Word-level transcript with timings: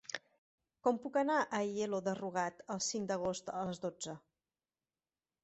Com 0.87 0.95
puc 1.03 1.19
anar 1.21 1.35
a 1.41 1.43
Aielo 1.57 1.99
de 2.07 2.15
Rugat 2.21 2.65
el 2.77 2.83
cinc 2.87 3.07
d'agost 3.13 3.53
a 3.59 3.61
les 3.69 3.83
dotze? 3.87 4.19